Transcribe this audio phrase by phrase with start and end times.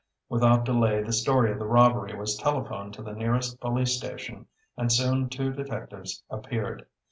[0.29, 4.91] Without delay the story of the robbery was telephoned to the nearest police station, and
[4.91, 6.87] soon two detectives appeared.